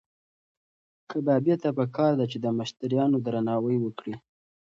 کبابي 1.09 1.53
ته 1.61 1.69
پکار 1.77 2.11
ده 2.19 2.25
چې 2.31 2.37
د 2.43 2.47
مشتریانو 2.59 3.17
درناوی 3.25 3.77
وکړي. 3.81 4.13